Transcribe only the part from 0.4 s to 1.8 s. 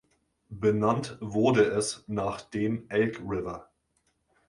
Benannt wurde